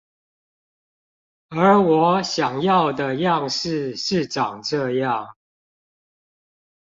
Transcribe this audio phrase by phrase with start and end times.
[1.49, 5.33] 而我想要的樣式是長這樣